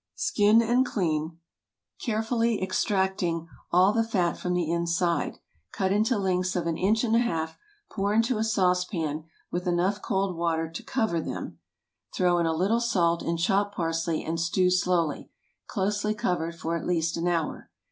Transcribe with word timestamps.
Skin 0.15 0.63
and 0.63 0.83
clean, 0.83 1.37
carefully 2.03 2.59
extracting 2.59 3.47
all 3.71 3.93
the 3.93 4.03
fat 4.03 4.35
from 4.35 4.55
the 4.55 4.67
inside. 4.71 5.37
Cut 5.71 5.91
into 5.91 6.17
lengths 6.17 6.55
of 6.55 6.65
an 6.65 6.75
inch 6.75 7.03
and 7.03 7.15
a 7.15 7.19
half; 7.19 7.55
put 7.87 8.09
into 8.15 8.39
a 8.39 8.43
saucepan, 8.43 9.25
with 9.51 9.67
enough 9.67 10.01
cold 10.01 10.35
water 10.35 10.67
to 10.67 10.81
cover 10.81 11.21
them; 11.21 11.59
throw 12.15 12.39
in 12.39 12.47
a 12.47 12.53
little 12.55 12.81
salt 12.81 13.21
and 13.21 13.37
chopped 13.37 13.75
parsley, 13.75 14.23
and 14.23 14.39
stew 14.39 14.71
slowly, 14.71 15.29
closely 15.67 16.15
covered, 16.15 16.55
for 16.55 16.75
at 16.75 16.87
least 16.87 17.15
an 17.15 17.27
hour. 17.27 17.69